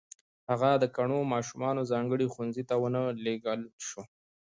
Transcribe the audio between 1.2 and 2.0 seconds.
ماشومانو